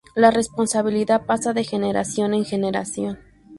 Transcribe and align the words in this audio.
La 0.15 0.31
responsabilidad 0.31 1.27
pasa 1.27 1.53
de 1.53 1.63
generación 1.63 2.33
en 2.33 2.43
generación. 2.43 3.19